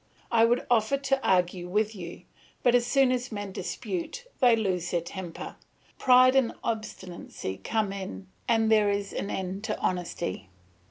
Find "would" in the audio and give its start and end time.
0.45-0.65